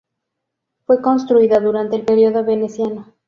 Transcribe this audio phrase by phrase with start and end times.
[0.87, 3.13] Fue construida durante el período veneciano.